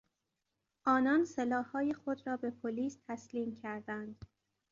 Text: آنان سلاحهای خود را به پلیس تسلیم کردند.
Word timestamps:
آنان 0.85 1.25
سلاحهای 1.25 1.93
خود 1.93 2.27
را 2.27 2.37
به 2.37 2.49
پلیس 2.51 2.97
تسلیم 3.07 3.55
کردند. 3.55 4.25